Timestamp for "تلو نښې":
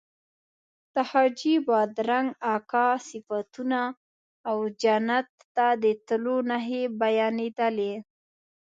6.07-6.83